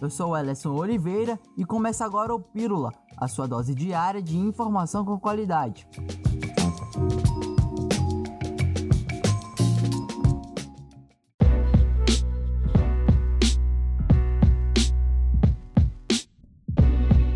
[0.00, 4.38] Eu sou o Ellison Oliveira e começa agora o Pílula, a sua dose diária de
[4.38, 5.84] informação com qualidade.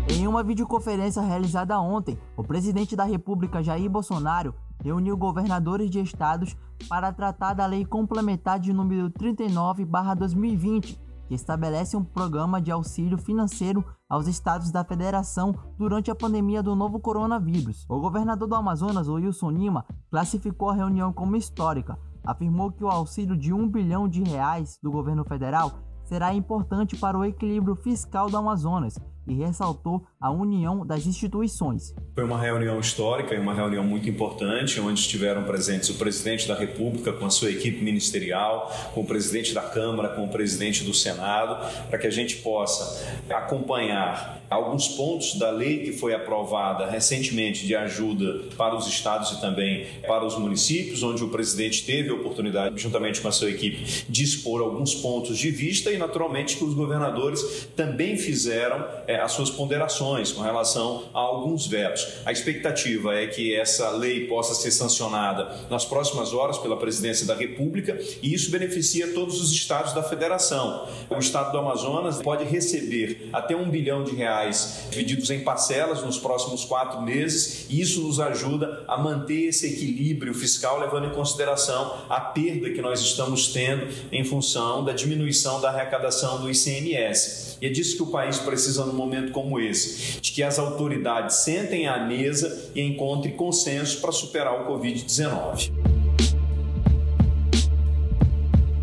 [0.09, 6.55] Em uma videoconferência realizada ontem, o presidente da República Jair Bolsonaro reuniu governadores de estados
[6.87, 13.83] para tratar da Lei Complementar de número 39/2020, que estabelece um programa de auxílio financeiro
[14.09, 17.85] aos estados da federação durante a pandemia do novo coronavírus.
[17.89, 21.97] O governador do Amazonas, Wilson Lima, classificou a reunião como histórica.
[22.23, 25.71] Afirmou que o auxílio de um bilhão de reais do governo federal
[26.03, 31.93] será importante para o equilíbrio fiscal do Amazonas e ressaltou a união das instituições.
[32.15, 36.55] Foi uma reunião histórica e uma reunião muito importante, onde estiveram presentes o presidente da
[36.55, 40.93] República com a sua equipe ministerial, com o presidente da Câmara, com o presidente do
[40.93, 47.65] Senado, para que a gente possa acompanhar alguns pontos da lei que foi aprovada recentemente
[47.65, 52.13] de ajuda para os estados e também para os municípios, onde o presidente teve a
[52.13, 56.63] oportunidade, juntamente com a sua equipe, de expor alguns pontos de vista e, naturalmente, que
[56.63, 62.07] os governadores também fizeram é, as suas ponderações com relação a alguns vetos.
[62.25, 67.35] A expectativa é que essa lei possa ser sancionada nas próximas horas pela presidência da
[67.35, 70.87] República e isso beneficia todos os estados da federação.
[71.09, 76.17] O estado do Amazonas pode receber até um bilhão de reais divididos em parcelas nos
[76.17, 82.05] próximos quatro meses e isso nos ajuda a manter esse equilíbrio fiscal, levando em consideração
[82.09, 87.57] a perda que nós estamos tendo em função da diminuição da arrecadação do ICMS.
[87.61, 91.37] E é disso que o país precisa no momento como esse, de que as autoridades
[91.37, 95.71] sentem à mesa e encontrem consenso para superar o Covid-19.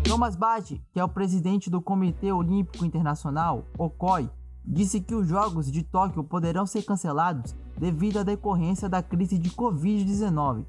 [0.03, 4.29] Thomas Bach, que é o presidente do Comitê Olímpico Internacional, o COI,
[4.63, 9.49] disse que os Jogos de Tóquio poderão ser cancelados devido à decorrência da crise de
[9.49, 10.65] Covid-19.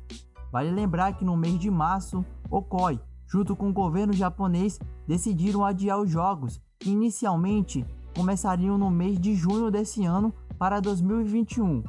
[0.51, 5.65] Vale lembrar que no mês de março, o COI, junto com o governo japonês, decidiram
[5.65, 7.85] adiar os Jogos, que inicialmente
[8.15, 11.83] começariam no mês de junho desse ano para 2021.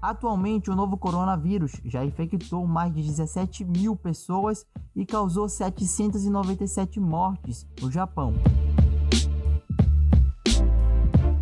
[0.00, 7.66] Atualmente, o novo coronavírus já infectou mais de 17 mil pessoas e causou 797 mortes
[7.80, 8.34] no Japão.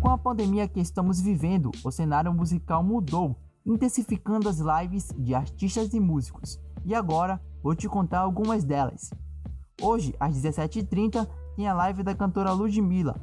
[0.01, 5.93] Com a pandemia que estamos vivendo, o cenário musical mudou, intensificando as lives de artistas
[5.93, 6.59] e músicos.
[6.85, 9.11] E agora vou te contar algumas delas.
[9.81, 13.15] Hoje, às 17h30, tem a live da cantora Ludmilla,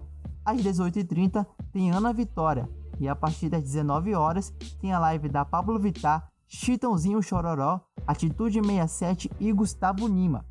[0.44, 2.68] às 18h30 tem Ana Vitória
[3.00, 8.60] e a partir das 19 horas tem a live da Pablo Vittar, Chitãozinho Chororó, Atitude
[8.60, 10.44] 67 e Gustavo Lima.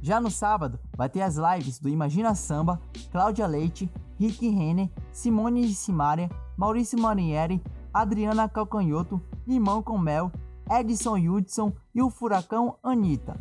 [0.00, 2.80] Já no sábado vai ter as lives do Imagina Samba,
[3.10, 10.30] Cláudia Leite, Rick Renner, Simone Simaria, Maurício Manieri, Adriana Calcanhoto, Limão com Mel,
[10.70, 13.38] Edson Hudson e o Furacão Anitta.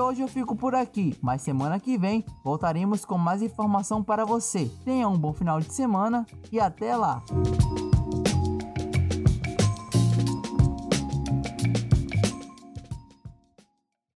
[0.00, 4.70] Hoje eu fico por aqui, mas semana que vem voltaremos com mais informação para você.
[4.84, 7.22] Tenha um bom final de semana e até lá!